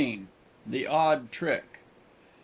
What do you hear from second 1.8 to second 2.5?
XV.